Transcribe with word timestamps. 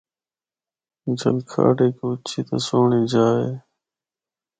’جلکھڈ‘ 1.19 1.79
ہک 1.85 1.97
اُچی 2.07 2.39
تے 2.47 2.55
سہنڑی 2.65 3.01
جا 3.11 3.25
اے۔ 3.39 3.51